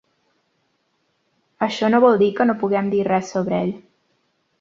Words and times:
Això 1.67 1.89
no 1.91 1.99
vol 2.05 2.17
dir 2.21 2.29
que 2.39 2.47
no 2.51 2.55
puguem 2.65 2.89
dir 2.95 3.05
res 3.09 3.29
sobre 3.35 3.57
ell. 3.67 3.71